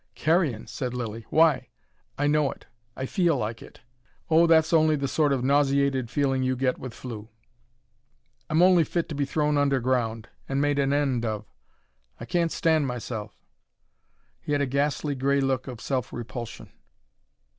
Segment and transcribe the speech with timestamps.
[0.15, 1.27] "Carrion!" said Lilly.
[1.29, 1.67] "Why?"
[2.17, 2.65] "I know it.
[2.95, 3.81] I feel like it."
[4.31, 7.29] "Oh, that's only the sort of nauseated feeling you get with flu."
[8.49, 11.45] "I'm only fit to be thrown underground, and made an end of.
[12.19, 13.37] I can't stand myself"
[14.41, 16.71] He had a ghastly, grey look of self repulsion.